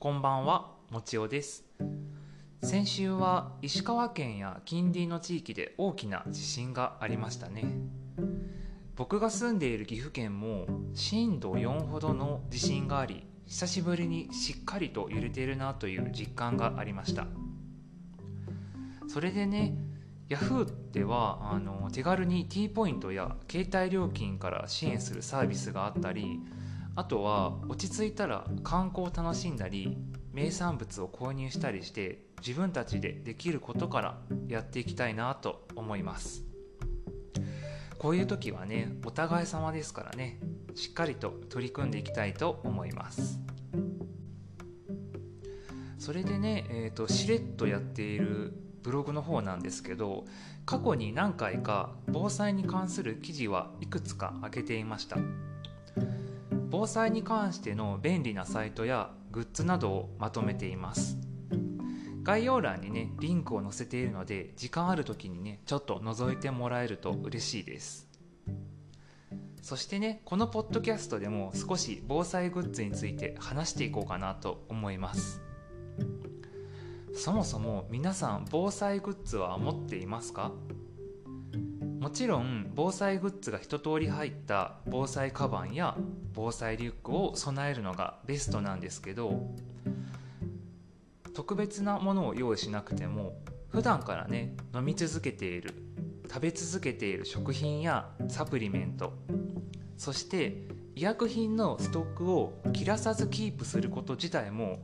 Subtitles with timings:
[0.00, 1.64] こんばんは、もちおです。
[2.62, 7.64] 先週は石川県や近隣の地域で大きな地震がありましたね。
[8.94, 17.26] 僕が住んでいる岐阜県も震度4ほどの地震があり、久しぶりにしっかりと揺れているなという実感がありました。
[19.08, 19.74] それでね、
[20.28, 26.38] Yahoo ではあの手軽に T ポイントや携帯料金から支援するサービスがあったり
[26.94, 29.96] あとは落ち着いたら観光を楽しんだり
[30.32, 36.44] 名産物を購入したりして自分たちでできることからやっていきたいなと思います。
[37.98, 40.38] こういう時はねお互い様ですからね
[40.74, 43.40] しっかりと取り組んでいきたいと思います。
[45.98, 50.24] それでね、えーと、しれっとやっているブログの方なんですけど
[50.64, 55.18] 過去に何回か防災に関する記事はいくつか開けていました。
[56.70, 61.16] 防災に関しての便利なサイトやグッズなどをまとめています。
[62.22, 68.06] 概要欄にねリンクを載せているので時間ある時にねちょっと覗いてもらえると嬉しいです。
[69.62, 75.40] そしてねこのポッドキャストでも少し防災グッズについて話していこうかなと思います。
[77.14, 80.52] そもそも皆さん防災グッズは持っていますか？
[82.08, 85.94] もちろん防災グッズが一通り入った防災カバンや
[86.32, 89.46] 防災リュックを備えるのがベストなんですけど
[91.34, 93.34] 特別なものを用意しなくても
[93.68, 95.74] 普段からね飲み続けている
[96.28, 99.12] 食べ続けている食品やサプリメント
[99.98, 100.62] そして
[100.96, 104.78] 医薬品のストックを切らさずキープすること自体も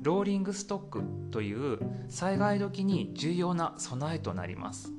[0.00, 1.78] ローリングストックという
[2.08, 4.94] 災害時に重要な備えとなります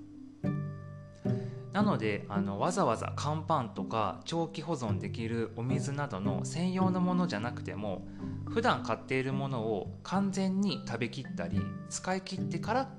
[1.74, 8.06] なのであのわざわざ乾パンとか長期保存できるお水などの専用のものじゃなくても
[8.50, 12.90] 普段買っているものを完全に食べきったり使い切ってから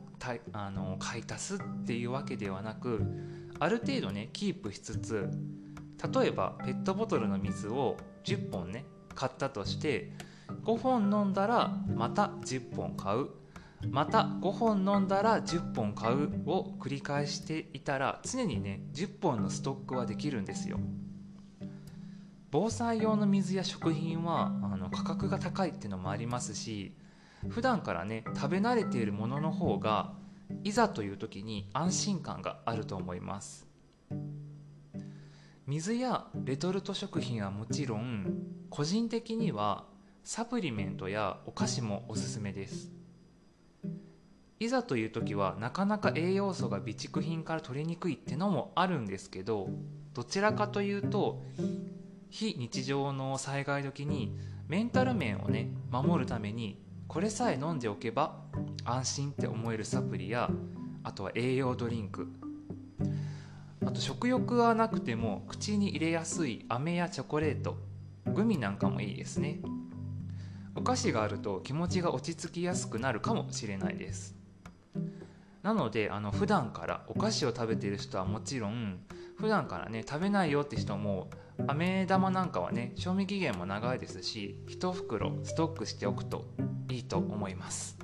[0.52, 3.02] あの買い足すっていうわけではなく
[3.58, 5.28] ある程度ねキープしつつ
[6.14, 8.84] 例えばペットボトルの水を10本ね
[9.14, 10.12] 買ったとして
[10.64, 13.28] 5本飲んだらまた10本買う。
[13.90, 20.78] また5本飲んだら10本買うを繰り返していたら常にね10本のストックはできるんですよ。
[22.50, 26.94] 防災用の水や食品はあの価格が高いっていうのもありますし
[27.48, 30.12] 普段からね食べ慣れているものの方が
[30.62, 33.66] いざという時に安心感があると思います。
[35.66, 39.84] 水やレトルト食品はもちろん個人的には
[40.24, 43.01] サプリメントやお菓子もおすすめです。
[44.62, 49.68] いざという時はなかなか栄養素が備蓄品から取りにくいってのもあるんですけど
[50.14, 51.42] どちらかというと
[52.30, 58.36] 非日常の災害時にメンタル面をね守るためにこれさえ飲んでおけば
[58.84, 60.48] 安心って思えるサプリや
[61.02, 62.28] あとは栄養ドリンク。
[63.84, 67.76] あと食欲はなくても口に入れやすい飴やチョコレート
[68.32, 69.58] グミなんかもいいですね。
[70.76, 74.41] お菓子があると気持ちが落ち着きやすくなるかもしれないです。
[75.62, 79.00] なのであの普段からお菓子を食べている人はもちろん
[79.36, 81.30] 普段からね食べないよって人も
[81.66, 86.46] 飴玉なんかはね賞味期限も長いですし1袋ストックしておくと
[86.90, 87.96] いいと思います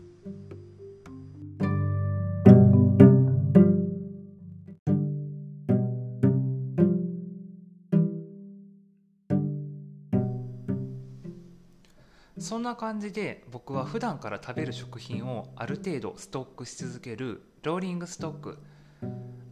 [12.38, 18.58] そんな感じで僕は普段から食べる食品をある程度ストックし続けるローリングストック。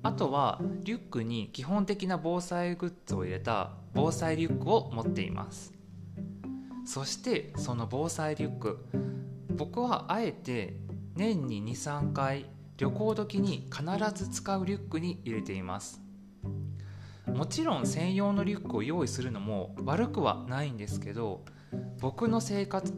[0.02, 5.72] あとはリュックに基本的な防災グッズを入れた防災リュックを持っています。
[6.84, 8.86] そしてその防災リュック。
[9.50, 10.76] 僕はあえて
[11.16, 16.00] 年に23回旅行時に必ず使うリュックに入れています。
[17.26, 21.44] もちろん専用のリュックを用意するのも悪くはないんですけど
[22.00, 22.92] 僕の生活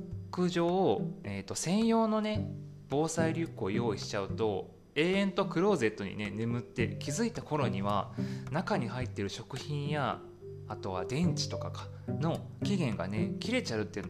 [0.48, 2.48] 上、えーと、専用のね
[2.88, 8.12] 防災リュックを用意しちゃうと永遠とクローゼットにね眠って気づいた頃には
[8.50, 10.20] 中に入ってる食品や
[10.68, 14.00] あとは電池とかかの期限がね切れちゃうって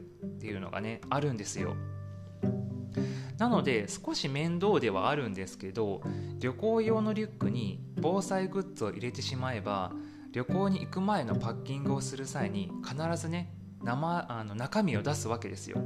[0.46, 1.76] いうのがねあるんですよ。
[3.38, 6.02] なので少し面倒ではあるんですけど
[6.40, 9.92] 旅行用のリュックに防災グッズを入れてしまえば
[10.32, 15.78] 旅行に行く前のパッキングをする際に必ずね生あの中身を出すわけですよ。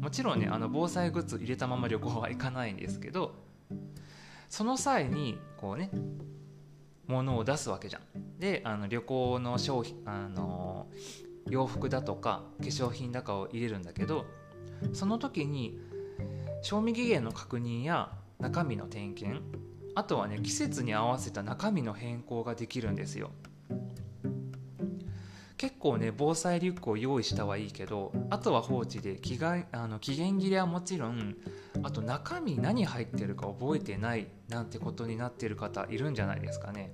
[0.00, 3.34] もちろんねあの防災グッズ入れたまま旅行は行かないんですけど
[4.48, 5.90] その際にこうね
[7.06, 8.02] 物を出すわけじゃん。
[8.38, 10.86] であの旅行の商品あの
[11.50, 14.26] 洋服だとか化粧品だかを入れるんだけど
[14.92, 15.78] その時に
[16.62, 19.42] 賞味期限の確認や中身の点検
[19.94, 23.32] あとはね季節に合わせた中身の変更ができるんですよ。
[25.58, 31.36] 結構ね防災リュックを用意したはいいけどあとは放置で期があの期限切れはもちろん
[31.82, 36.92] あと中身何入ってるか覚えてないなんてことになってる方いるんじゃないですかね。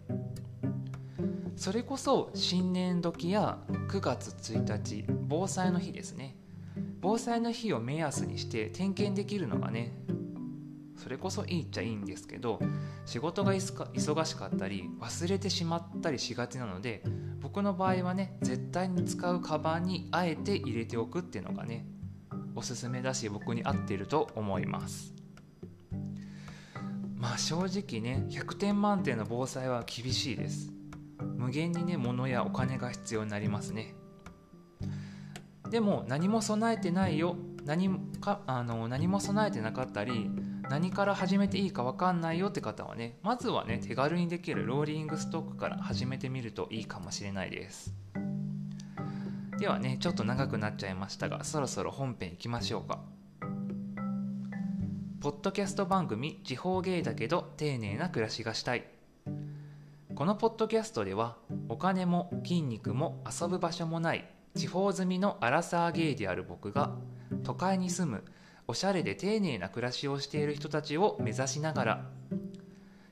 [1.57, 3.59] それこそ新年時や
[3.89, 6.37] 9月1日防災の日ですね。
[7.01, 9.93] 防災の日を目安にして点検できるのがね
[10.97, 12.59] それこそいいっちゃいいんですけど
[13.05, 17.03] 仕事が忙しかったり忘れてしまったりしがちなので
[17.55, 21.87] 僕の場合はね絶対に使うカバンにあえて入れておくっていうのがね
[22.57, 25.15] おすすめだし僕に合っていると思います。
[27.15, 30.73] まあ正直ね100点満点の防災は厳しいです。
[31.37, 33.95] 無限にね物やお金が必要になりますね。
[35.71, 37.89] でも何も備えてないよ何
[38.21, 40.31] かあの何も備えてなかったり
[40.69, 47.95] 何から始めていいか分かんないよって方はねまずはね手軽にできるローリングストックから始めてみるといいかもしれないです。
[49.59, 53.01] ではねちょっと長くなっちゃいましたがそろそろ本編いきましょうか。
[55.21, 58.85] ポッドキャスト番組「地方芸だけど丁寧な暮らしがしたい」
[60.15, 61.39] このポッドキャストでは
[61.71, 66.95] お金も筋肉も遊ぶ場所もない地方住みのアラサーゲイである僕が
[67.43, 68.25] 都会に住む
[68.67, 72.11] おしゃれで丁寧な暮らしをしている人たちを目指しながら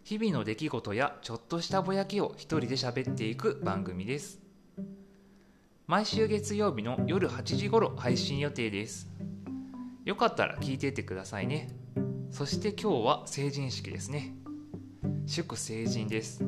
[0.05, 4.41] 日々の出来事やちょっとしたぼやきを一人で喋っていく番組です。
[5.87, 9.09] 毎週月曜日の夜8時頃配信予定です。
[10.05, 11.69] よかったら聞いていってくださいね。
[12.31, 14.35] そして今日は成人式ですね。
[15.27, 16.45] 祝成人です。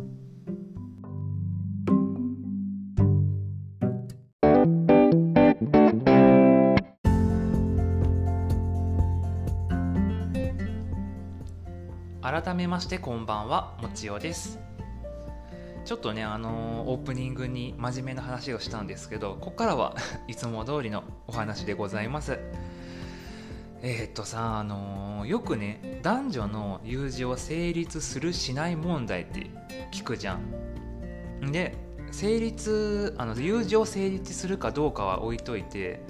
[12.45, 14.59] 改めましてこんばんはもちおです。
[15.87, 19.97] ちょっとねあのー、オープニングに真面目な話をしたんですけどここからは
[20.29, 22.39] いつも通りのお話でございます。
[23.81, 29.47] えー、っとさあのー、よくね男女の友情成立するしない問題って
[29.91, 31.51] 聞くじゃん。
[31.51, 31.75] で
[32.11, 36.05] 成立あの友情成立するかどうかは置いといて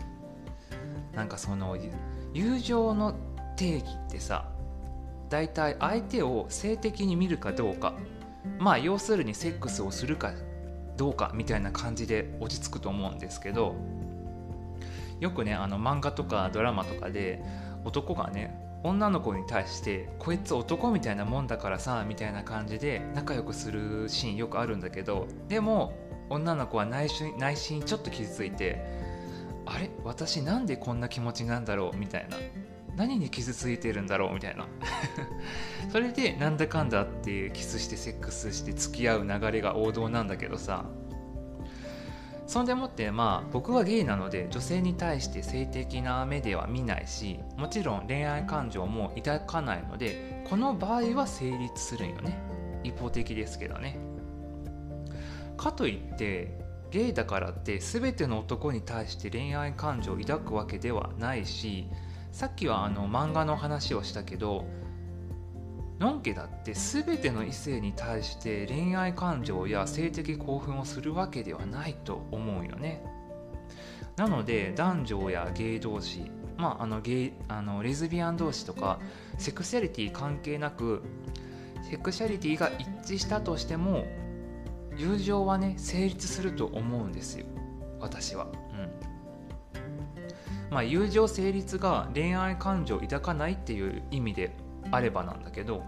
[1.15, 1.79] なんかその
[2.33, 3.15] 友情の
[3.57, 4.51] 定義ってさ
[5.35, 7.95] 大体相手を性的に見るかどうか。
[8.61, 10.33] まあ要するにセックスをするか
[10.97, 13.75] どうかみたいな感じで落ち着くと思うんですけど。
[15.19, 17.43] よくねあの漫画とかドラマとかで
[17.85, 25.27] 男がね女の子に対してこいつ男みたいなもんだからさみたいな感じで仲良くするシーンよくあるんだけど。
[25.49, 25.95] でも
[26.31, 28.85] 女の子は内心内心ちょっと傷ついて
[29.67, 29.91] あれ？
[30.05, 31.97] 私なんでこんな気持ちなんだろう？
[31.97, 32.37] みたいな。
[32.97, 34.67] 何に傷ついてるんだろうみたいな。
[35.91, 40.85] それでなんだかんだってキスしてセックスして付き合う流れが王道なんだけどさ。
[42.47, 52.39] そんでもってまあ僕はゲイなので女性に対して性的な目では見ないしもちろん恋愛感情も抱かないのでこの場合は成立するんよね。
[52.83, 53.99] 一方的ですけどね。
[55.57, 56.59] かといって
[56.91, 61.89] ゲイだからって全ての男に対して恋愛感情を抱くわけではないし
[62.35, 64.65] さっきはあの漫画の話をしたけど
[66.01, 73.05] のんけだって全ての異性に対して恋愛感情や性的興奮をするわけではないと思うよね。
[74.17, 78.99] なので男女やゲイ同士まああのゲイあのレズビアン同士とか
[79.39, 81.05] セクシャリティ関係なく
[81.89, 84.07] セクシャリティが一致したとしても
[84.97, 87.47] 友情はね成立すると思うんですよ。
[88.01, 88.49] 私は。
[88.73, 89.14] うん。
[90.75, 94.57] まあ、友情成立が恋愛感情を抱かないっていう意味で
[94.91, 95.85] あればなんだけど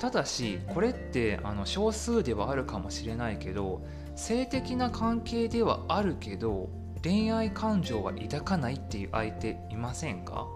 [0.00, 3.82] ただしこれってあの少数ではあるかもしれないけど
[4.16, 6.70] 性的な関係ではあるけど
[7.04, 10.46] 恋愛感情は抱かないっていう相手いませんか？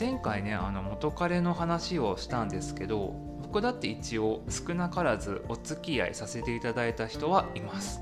[0.00, 8.00] 前回ねあの元彼の話をしたんですけど僕だって一応少なからずお付き合いさせていただいた人はいます。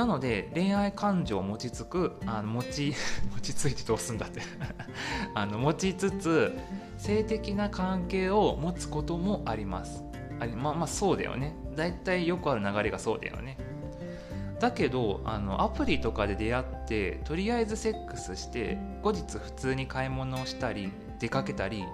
[0.00, 2.94] なので恋愛感情を持ちつくあの持ち
[3.36, 4.40] 持ちついてどうすんだって。
[5.36, 6.58] あの持ちつつ
[6.96, 10.02] 性的な関係を持つこともあります。
[10.40, 11.54] あまあまあそうだよね。
[11.76, 13.58] 大体よくある流れがそうだよね。
[14.58, 21.84] だけどあのアプリとかで出会ってとりあえずセックスして後日普通に買い物をしたり出かけたり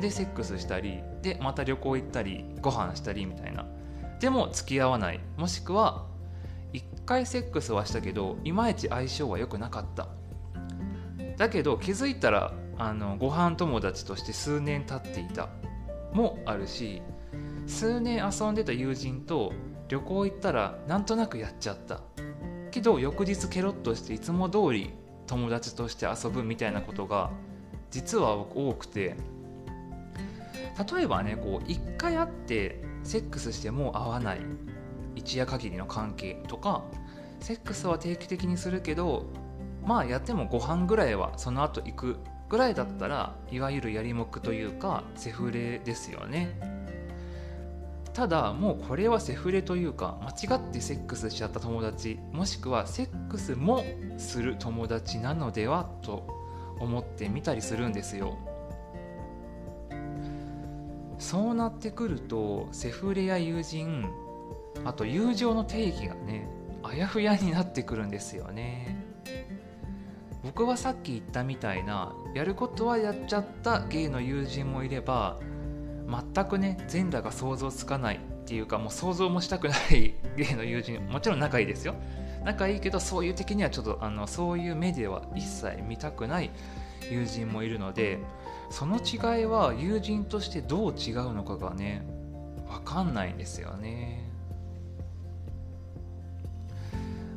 [0.00, 3.66] でセックスしたりでまた旅行行ったりご飯したりみたいな。
[4.18, 5.20] でも付き合わない。
[5.36, 6.10] もしくは
[6.72, 10.08] 1回セックスはしたけどいまいち相性は良くなかった。
[11.36, 15.48] だけど気づいたらあのご飯友達として数年経っていた。
[16.12, 17.00] もあるし
[17.66, 19.52] 数年遊んでた友人と
[19.88, 22.00] 旅行行ったらなんとなくやっちゃった。
[22.70, 24.90] けど翌日ケロッとしていつも通り
[25.26, 27.30] 友達として遊ぶみたいなことが
[27.90, 29.16] 実は多くて。
[30.94, 34.40] 例えばねこう1回会ってセックスしても会わない。
[35.24, 36.82] 一夜限りの関係とか
[37.40, 39.26] セックスは定期的にするけど
[39.84, 42.16] まあやってもご飯ぐらいはその後行く
[42.48, 46.82] ぐらいだったらいわゆるやりもくというかセフレですよね。
[48.12, 53.82] ただもうこれはセフレというか間違ってセックスしちゃった友達もしくはセックスも
[54.18, 56.26] する友達なのではと
[56.78, 58.36] 思ってみたりするんですよ。
[61.18, 64.10] そうなってくるとセフレや友人
[64.84, 66.48] あと友情の定義がね
[66.82, 68.96] あやふやになってくるんですよね。
[70.42, 75.38] 僕はさっき言ったみたいなやることはやっちゃったゲイの友人もいれば
[76.34, 81.94] 全くね全裸が想像つかないっていうかもう想像もしたくないゲイの友人もちろん仲いいですよ。
[82.44, 86.50] 仲いいけどそういう的にはちょっとあのそういう目では一切見たくない
[87.08, 88.18] 友人もいるので
[88.68, 92.04] その違いは友人としてどう違うのかがね
[92.68, 94.28] 分かんないんですよね。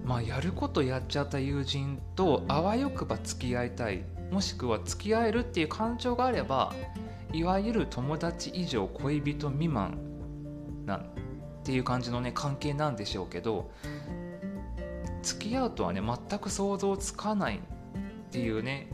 [0.06, 6.74] まあやることやっちゃった友人とあわよくば付き合いたいもしくは付き合えるっていう感情があれば
[7.34, 9.98] いわゆる友達以上恋人未満
[10.86, 11.04] なんっ
[11.64, 13.72] ていう感じのね関係なんでしょうけど
[15.24, 18.90] 付き合うとはね全く想像つかないっていうね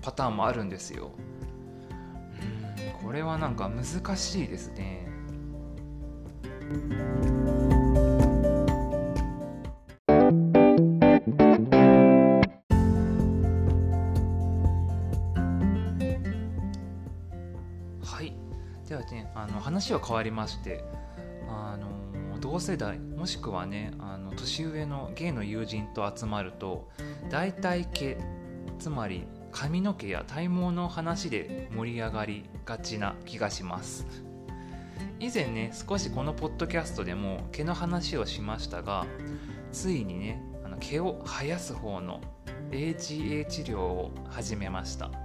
[0.00, 1.10] パターンもあるんですよ。
[1.16, 5.08] うんこれはなんか難しいですね
[19.72, 20.84] 話は変わりまして
[21.48, 26.90] あの同世代もしくはねあの年上のゲイの友人と集まると
[27.30, 28.18] 大体毛
[28.78, 34.06] つまり髪の毛や体毛の話で盛り上がりがちな気がします。
[35.20, 39.06] 以前ね少しこのポッドキャストでも毛の話をしましたが
[39.70, 42.20] ついにねあの毛を生やす方の
[42.70, 45.21] AGA 治療を始めました。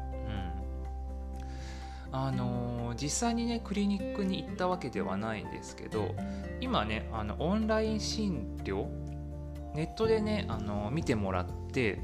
[2.26, 6.16] あの、実際にねクリニックに行ったわけではないんですけど
[6.62, 8.88] 今ねあのオンライン診療
[9.78, 12.00] ネットでね、あの、見てもらって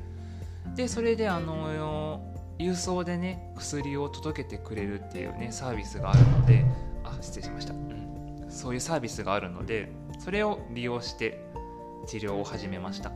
[0.76, 2.22] でそれで、あの、
[2.60, 6.64] 郵送でね薬を届けてくれるっていうねサービスがあるので
[7.04, 11.44] あ失礼しました、うん、そういうサービスがあるのでそれを利用して
[12.06, 13.12] 治療を始めました。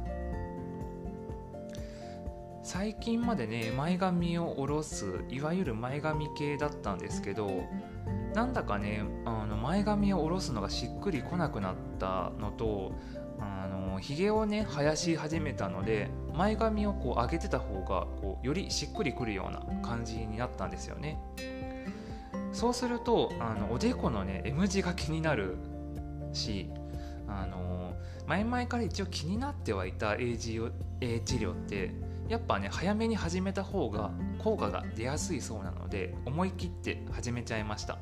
[2.68, 7.64] 最近までね前髪を下ろすいわゆる前髪系だったんですけど
[8.34, 12.92] なんだかねあの前髪を下ろすのがしっくりこなくなったのと
[13.40, 21.18] あのひげをね生やし始めたので前髪をこう上げてた方がこうよりしっくりくるような感じになったんですよね。
[22.52, 25.56] そうするとあのおでこのね M 字が気になる
[26.34, 26.70] し
[27.30, 27.94] あの
[28.28, 30.70] 前々から一応気になってはいた AGA
[31.24, 37.98] 治療ってやっぱね早めに始めた方が効果が出やすいそうなので思い切って始めちゃいました。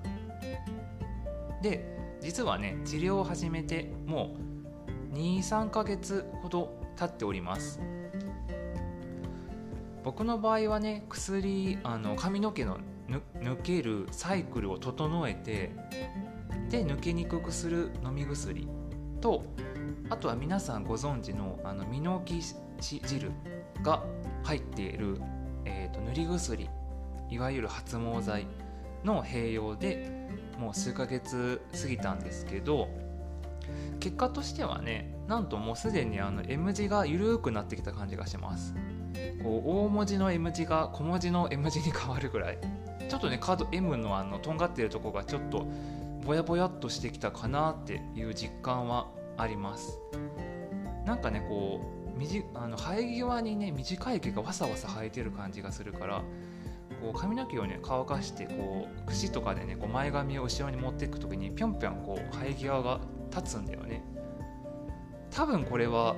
[1.62, 4.36] で実はね治療を始めても
[5.14, 7.80] う23ヶ月ほど経っております。
[10.04, 12.80] 僕の場合はね薬あの髪の毛の
[13.40, 15.72] 抜けるサイクルを整えて
[16.70, 18.68] で抜けにくくする飲み薬。
[19.22, 19.44] と
[20.10, 23.32] あとは皆さんご存知のあのミノキシ汁
[23.82, 24.04] が
[24.46, 25.20] 入っている、
[25.66, 26.70] えーと、塗り薬
[27.32, 28.46] いわゆる発毛剤
[29.04, 32.88] の併用でもう数ヶ月過ぎたんですけど
[34.00, 38.76] 結果としてはねなんともうすでにあの M 字が緩くなってきた感じがします。
[39.42, 42.60] こう大文字の M 字が小文字の M 字に変わるぐらい。
[43.10, 45.66] ちょっとねカード M のあのとんがってるとこがちょっと
[46.24, 49.98] ぼやぼやっとしてきたかなっていう実感はあります。
[51.06, 52.05] なんかねこう
[52.54, 56.24] あの生え際にね短い毛がわさわさ生えてる感じがするから
[57.02, 63.00] こう髪の毛をね乾かしてこう櫛とかでねこう前髪を後ろに持っていく時にぴょんぴょんこう生え際が
[63.36, 64.04] 立つんだよね。
[65.32, 66.16] 多分これは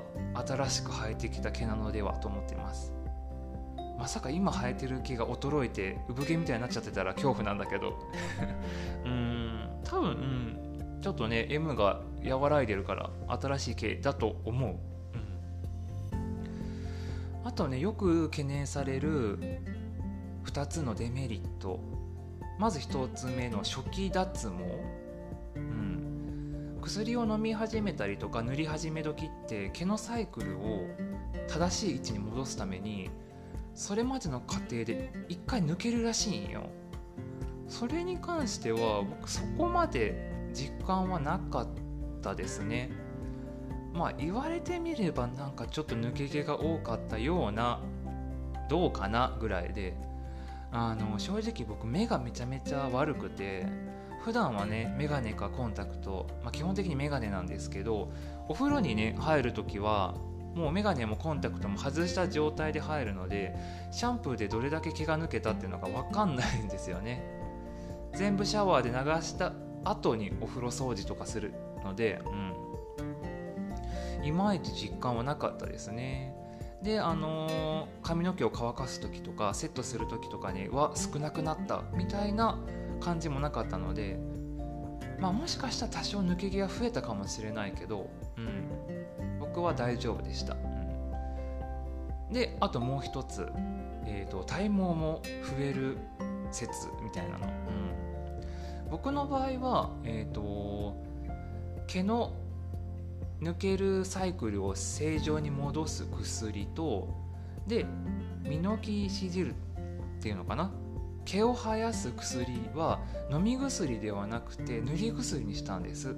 [0.47, 2.93] 新しく生えてきた毛なのではと思ってます。
[3.97, 7.97] まさか今生えてる毛が衰えて産毛みたいになっちゃってたら恐怖なんだけど。
[9.03, 14.75] うん多分、うん、ちょっとね M が和らいでるから新しい毛だと思う。
[14.75, 14.96] あ
[17.57, 19.39] とねよく懸念される
[20.45, 21.79] 2つのデメリット。
[22.59, 24.55] まず1つ目の初期脱毛、
[25.55, 30.87] うん、薬を飲み始めたりとか塗り始め時って毛のサイクルを
[31.47, 33.11] 正しい位置に戻すために
[33.75, 36.69] それまでの過程で1回抜けるらしいんよ。
[37.67, 41.67] それに関しては僕そこまで実感はなかっ
[42.21, 43.06] たですね。
[43.97, 47.79] まあ言われてみればなんかちょっと抜け毛が多かったような
[48.69, 49.95] どうかなぐらいで
[50.71, 53.65] あの正直僕目がめちゃめちゃ悪くて
[54.23, 58.11] 普段はねメガネかコンタクト、まあ、基本的にメガネなんですけど
[58.47, 60.15] お風呂にね入る時は
[60.53, 63.55] もうメガネもコンタクトも外した状態で入るので
[63.91, 67.23] シャンプーでどれだけ毛が抜けたっていうのが分かんないんですよね。
[68.15, 72.53] 全部シャワーで流した後にお風呂掃除とかするので、うん、
[74.27, 76.33] いまいち実感はなかったですね。
[76.81, 82.59] であのー、髪の毛を乾かす時とかセットする時とかには少なくなったみたいな
[82.99, 84.19] 感じもなかったので
[85.19, 88.07] まあもしかしたら多少抜け毛が増えたかもしれないけど、
[88.37, 90.57] うん、僕は大丈夫でした、う
[92.29, 93.47] ん、であともう一つ、
[94.05, 95.97] えーと、体毛も増える
[96.51, 97.49] 説みたいなの、う
[98.87, 100.95] ん、僕の場合は、えーと
[101.87, 102.33] 毛の
[103.41, 107.07] 抜けるサイクルを正常に戻す薬と
[107.67, 107.85] で
[108.43, 109.53] ミノキシジルっ
[110.21, 110.71] ていうのかな？
[111.25, 116.15] 毛を生やす薬は飲み薬ではなくて塗り薬にしたんです。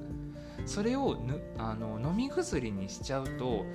[0.66, 3.66] それをぬあの飲み薬にしちゃうと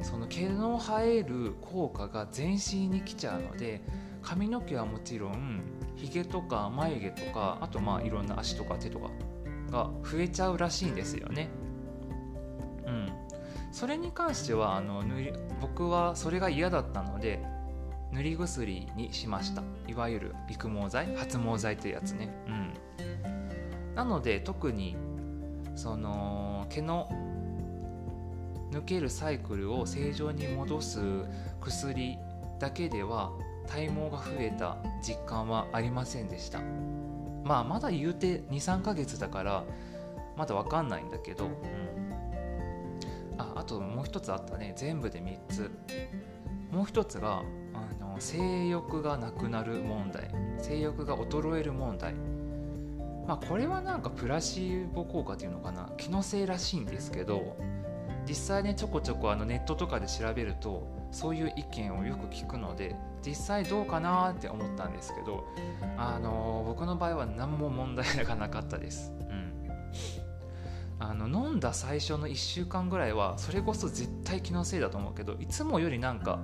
[0.00, 3.82] その毛の生える効果が全身に来ちゃうので
[4.22, 5.60] 髪の毛はもちろん
[5.96, 9.10] ひげとか眉毛とかあとまあいろんな足とか手とか
[9.70, 11.50] が増えちゃうらしいんですよね。
[13.74, 17.44] それに関してはあの塗り僕はそれが嫌だったので
[18.12, 19.64] 塗り薬にしました。
[19.88, 22.32] いわゆる育毛剤発毛剤というやつね。
[22.46, 23.94] うん。
[23.96, 24.96] なので特に
[25.74, 27.08] その毛の
[28.70, 31.00] 抜けるサイクルを正常に戻す
[31.60, 32.16] 薬
[32.60, 33.32] だけでは
[33.66, 36.60] 体毛が増えた実感はありませんでした。
[37.42, 39.64] まあまだ言うて23ヶ月だから
[40.36, 42.03] まだわかんないんだけど、うん、
[43.64, 44.74] あともう一つあったね。
[44.76, 45.70] 全部で3つ。
[46.70, 50.30] もう一つがあの性欲がなくなる問題。
[50.58, 52.12] 性欲が衰える問題。
[53.26, 55.90] まあこれはなんかプラシーボ効果っていうのかな。
[55.96, 57.56] 気のせいらしいんですけど
[58.28, 65.44] 実際ねちょこちょこあのネットとかで調べるとそういう意見をよく聞くので実際どうかなって思ったんですけど
[65.96, 69.10] あの僕の場合は何も問題がなかったです。
[71.10, 76.40] あの飲んだ最初の1週間ぐらいはそれこそ絶対気のせいだと思うけどいつもよりなんか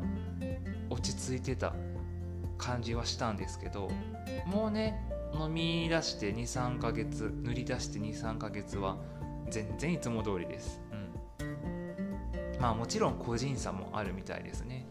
[0.91, 1.73] 落ち着いてた
[2.59, 3.91] 感じはしたんですけど
[4.47, 5.01] もうね
[5.33, 8.97] 飲み出して23ヶ月塗り出して23ヶ月は
[9.49, 10.81] 全然いつも通りです、
[11.41, 14.87] うん、まあもちろん個人差もあるみたいですね。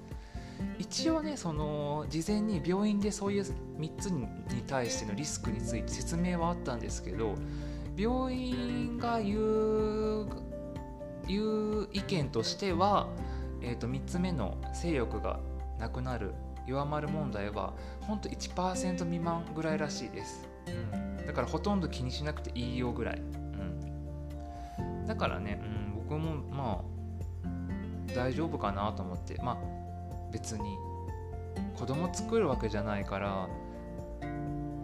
[0.77, 4.27] 一応ねその事前に病院でそういう3つに
[4.67, 7.35] 対してのリスクについて説明はあったんですけど
[7.99, 10.27] 病院が言う
[11.27, 11.41] 言
[11.81, 13.09] う意見としては、
[13.61, 15.39] えー、と3つ目の性欲が
[15.77, 16.33] なくなる
[16.65, 20.71] 弱まる問題はほんと1%未満ぐらいらしいです、う
[21.23, 29.35] ん、だからほとんど気にしなくていいよぐらい、うん、だからね、うん、僕もまあ大丈夫かなと思って。
[29.43, 29.79] まあ
[30.31, 30.77] 別に
[31.77, 33.49] 子供作るわけじゃないから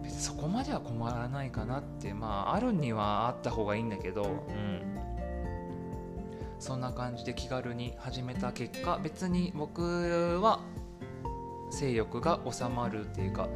[0.08, 4.98] そこまでは困らないかなってまああるにはあった方がいいんだけど、うん、
[6.58, 10.60] そんな感じで気軽に始めた結果別に僕は
[11.70, 13.48] 性欲が収まるっていうか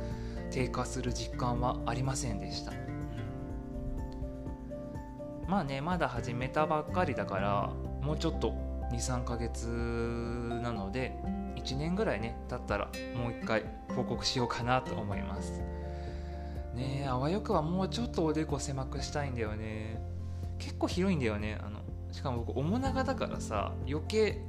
[0.50, 2.78] 低下する実感はありませんでした、うん、
[5.48, 7.70] まあねまだ始めたばっかりだから
[8.02, 8.52] もうちょっと
[8.92, 9.68] 23ヶ月
[10.62, 11.16] なので
[11.56, 15.79] 1年ぐらいね経ったらもう一回報告しようかなと思います。
[16.74, 20.00] ねえあわよくはもうちょっとおでこ狭くしたいんだよね。
[20.58, 21.58] 結構広いんだよね。
[21.60, 21.80] あの
[22.12, 24.40] しかも僕面長だからさ余計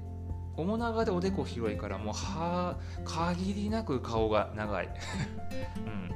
[0.57, 4.89] 面長でおでこ広いからもうは限りなく顔が長い。
[5.85, 6.11] うん。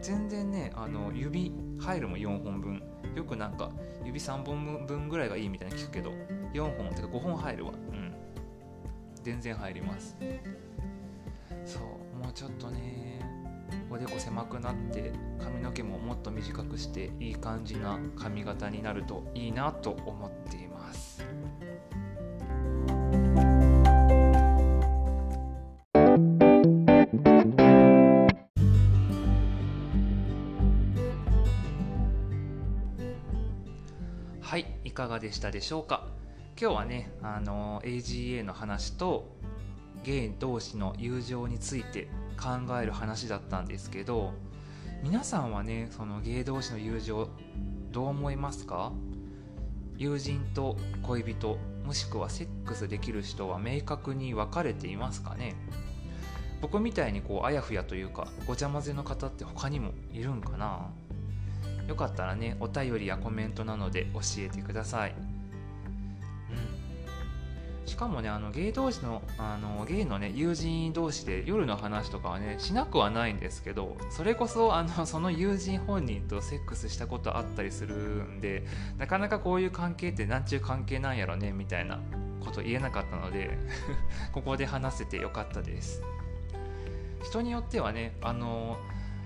[0.00, 2.82] 全然ねあの指入るも4本分。
[3.14, 3.70] よくなんか
[4.04, 6.12] 指3本分ぐらいがいいみたいに聞くけど
[6.52, 7.72] 4本てか5本入るわ。
[7.72, 8.14] うん。
[9.22, 10.16] 全然入ります。
[11.64, 11.82] そう
[12.24, 13.07] もうちょっとね
[13.90, 21.24] おでこ狭くなって髪の毛ももっと短くしていい感じな髪型になるといいなと思っています。
[34.40, 36.06] はいいかがでしたでしょうか？
[36.60, 39.36] 今日はねあの AGA の話と
[40.04, 42.08] ゲイ同士の友情について
[42.40, 44.32] 考える話だったんですけど
[45.02, 47.28] 皆さんはねそのゲイ同士の友情
[47.90, 48.92] どう思いますか？
[49.96, 55.56] 友人と恋人もしくはセックスできる人は明確に分かれていますかね？
[56.60, 60.90] 僕みたいにこうあやふやというかごちゃ混ぜの方って他にもいるんかな？
[61.86, 65.14] よかったらねお便りやコメントなので教えてください、
[67.88, 78.64] しかもねあのゲイ同士のあのゲイのね友人同士で夜の話とかはねしなくはないんですけどそれこそあの その友人本人とセックスしたことあったりするんで
[78.98, 81.98] なかなかこういう関係ってなんちゅう関係なんやろねみたいな
[82.44, 83.58] こと言えなかったので
[84.32, 86.02] ここで話せてよかったです。
[87.24, 88.78] 人によってはねあの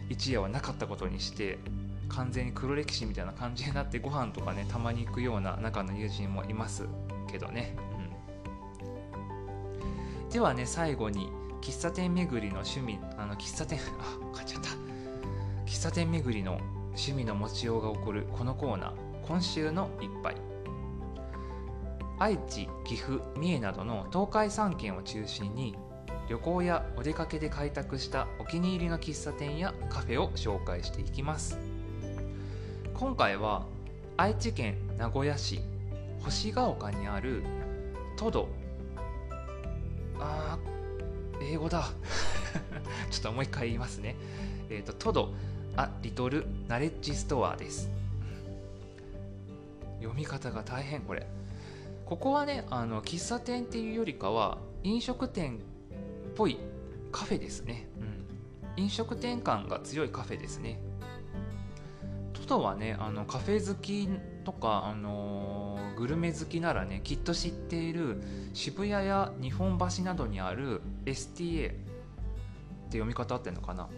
[0.09, 1.59] 一夜はなかったことにして
[2.09, 6.87] 完全に黒歴史みたいな感じになってご飯とかねたまに行くような仲の友人もいます
[7.31, 7.75] けどね、
[10.33, 14.71] ではね最後に喫茶店巡りの趣味あの喫茶店 あ買っちゃった。
[15.67, 18.93] 喫茶店巡りの趣味の持ちようが起こるこのコーナー。
[19.27, 20.35] 今週の一杯。
[22.19, 25.77] 愛知岐阜三重などの東海3県を中心に
[26.29, 31.59] 旅行やお出かけで開拓したお気に入りの喫茶店やカフェを紹介していきます。
[32.95, 33.67] 今回は
[34.17, 35.61] 愛知県名古屋市
[36.23, 37.45] 星ヶ丘にある
[38.17, 38.49] トド
[40.23, 40.59] あ
[41.41, 41.89] 英語だ。
[43.11, 44.17] ちょっともう一回言いますね。
[44.71, 45.33] えっ、ー、とトド
[45.77, 47.91] あリトルナレッジストアです。
[50.01, 51.27] 読み方が大変これ。
[52.07, 55.59] ここはねあの喫茶店っていうよりかは飲食店っ
[56.37, 56.59] ぽい
[57.11, 57.87] カフェですね、
[58.77, 60.79] うん、飲食店感が強いカフェですね。
[62.43, 64.09] 人はねあのカフェ好き
[64.45, 68.21] とか、あのー、グルメ好きならねきっと知っている
[68.53, 73.89] 渋谷や日本橋などにある STA って読み方あってんのかな？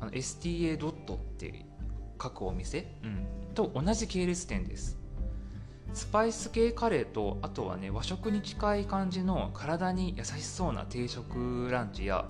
[0.00, 1.64] あの STA ドットって
[2.22, 4.98] 書くお店、うん、と同じ系列店です。
[5.94, 12.28] スパイス系カレーとあとはね和食に近い感じの体に優しそうな定食ランチや、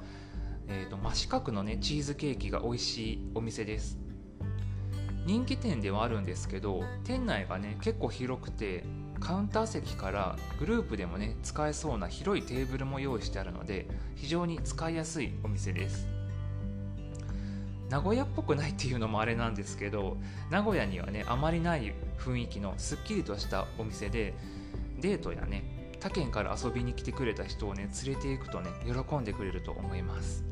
[0.69, 3.99] えーと真四角のねチーズケーキが美味しいお店です。
[5.27, 8.85] 人気店ではあるんですけど店内がね結構広くて
[9.19, 16.07] カウンター席からグループでもね使えそうな広いテーブルも用意してあるので非常に使いやすいお店です。
[17.91, 20.17] 名古屋っぽくないっていうのもあれなんですけど
[20.51, 24.35] 名古屋にはねあまりない雰囲気のすっきりとしたお店で
[25.01, 30.45] デートやね他県から遊びに来てくれた人をね連れていくとね喜んでくれると思います。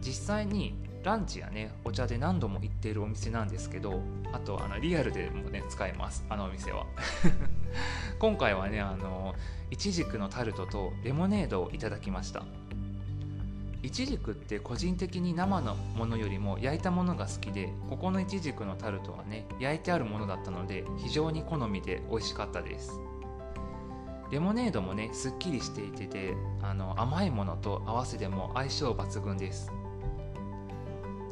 [0.00, 6.24] 実際にランチやねお茶で何度も行っているお店なんですけどあとあのリアルでもね使えます。
[6.28, 6.86] あのお店は。
[8.18, 9.34] 今回はねあの
[9.70, 12.44] いちじくのタルトとレモネードをいただきました。
[13.82, 23.00] いちじくって個人的に生のものよりも焼いたものが好きでここのいちじくのタルトはね焼いてあるものだったので非常に好みで美味しかったです。
[24.30, 29.72] レモネードもねすっきりしていててあの甘いものと合わせても相性抜群です。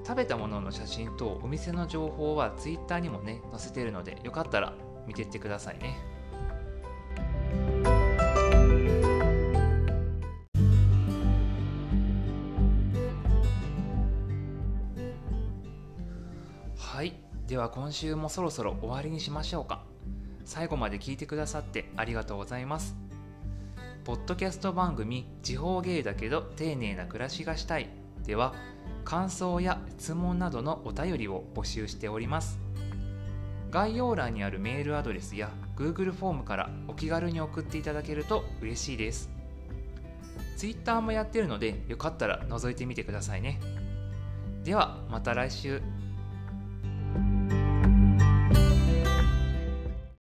[0.09, 4.73] 食べたものの写真とお店の情報は Twitter にもね載せてるのでよかったら
[5.07, 5.99] 見てってくださいね。
[16.79, 17.13] はい。
[17.47, 19.85] では今週もそろそろ終わりにしましょうか。
[20.47, 22.97] 最後まで聞いてくださってありがとうございます。
[24.05, 27.91] ポッドキャスト番組「地方芸だけど丁寧な暮らしがしたい」
[28.25, 28.55] では
[29.05, 32.59] 感想や質問などのお便りを募集しております。
[33.71, 39.31] 概要欄にあるメールアドレスや Google フォームからお気軽に送っていただけると嬉しいです。
[40.57, 43.61] Twitter もやってるのでよかったら覗いてみてくださいね。
[44.65, 45.81] ではまた来週。